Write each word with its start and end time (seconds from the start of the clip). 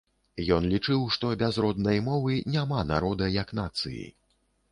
Ён 0.53 0.63
лічыў, 0.69 1.01
што 1.15 1.29
без 1.41 1.59
роднай 1.65 2.01
мовы 2.07 2.39
няма 2.55 2.81
народа 2.95 3.31
як 3.35 3.53
нацыі. 3.63 4.03